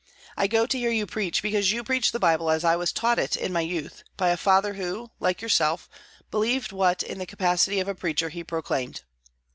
I 0.35 0.47
go 0.47 0.65
to 0.65 0.77
hear 0.79 0.89
you 0.89 1.05
preach 1.05 1.43
because 1.43 1.71
you 1.71 1.83
preach 1.83 2.11
the 2.11 2.17
Bible 2.17 2.49
as 2.49 2.63
I 2.63 2.75
was 2.75 2.91
taught 2.91 3.19
it 3.19 3.35
in 3.35 3.53
my 3.53 3.61
youth, 3.61 4.03
by 4.17 4.29
a 4.29 4.35
father, 4.35 4.73
who, 4.73 5.11
like 5.19 5.43
yourself, 5.43 5.87
believed 6.31 6.71
what 6.71 7.03
in 7.03 7.19
the 7.19 7.27
capacity 7.27 7.79
of 7.79 7.87
a 7.87 7.93
preacher 7.93 8.29
he 8.29 8.43
proclaimed. 8.43 9.03